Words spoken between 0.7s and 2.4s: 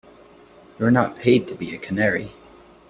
You're not paid to be a canary.